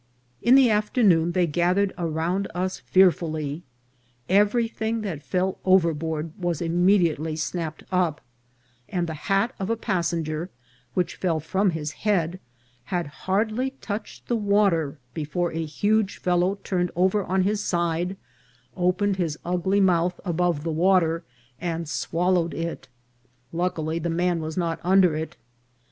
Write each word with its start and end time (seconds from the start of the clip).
In 0.41 0.55
the 0.55 0.71
after 0.71 1.03
noon 1.03 1.33
they 1.33 1.45
gathered 1.45 1.93
around 1.95 2.47
us 2.55 2.79
fearfully. 2.79 3.61
Everything 4.27 5.01
that 5.01 5.21
fell 5.21 5.59
overboard 5.63 6.31
was 6.39 6.59
immediately 6.59 7.35
snapped 7.35 7.83
up; 7.91 8.19
and 8.89 9.05
the 9.05 9.13
hat 9.29 9.53
of 9.59 9.69
a 9.69 9.77
passenger 9.77 10.49
which 10.95 11.17
fell 11.17 11.39
from 11.39 11.69
his 11.69 11.91
head 11.91 12.39
had 12.85 13.05
hardly 13.05 13.69
touched 13.79 14.27
the 14.27 14.35
water 14.35 14.97
before 15.13 15.51
a 15.51 15.63
huge 15.63 16.17
fellow 16.17 16.57
turned 16.63 16.89
over 16.95 17.23
on 17.23 17.43
his 17.43 17.63
side, 17.63 18.17
opened 18.75 19.17
his 19.17 19.37
ugly 19.45 19.79
mouth 19.79 20.19
above 20.25 20.63
the 20.63 20.71
water, 20.73 21.23
and 21.59 21.87
swallowed 21.87 22.55
it: 22.55 22.87
luckily, 23.53 23.99
the 23.99 24.09
man 24.09 24.41
was 24.41 24.57
not 24.57 24.79
under 24.83 25.15
it. 25.15 25.37